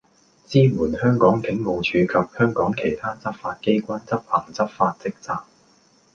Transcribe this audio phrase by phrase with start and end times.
[0.47, 5.43] 支援香港警務處及香港其他執法機關執行執法職責